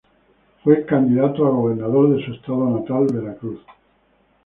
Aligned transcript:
Fue 0.63 0.83
candidato 0.83 1.45
a 1.45 1.51
Gobernador 1.51 2.15
de 2.17 2.25
su 2.25 2.31
estado 2.31 2.79
natal, 2.79 3.05
Veracruz. 3.13 3.61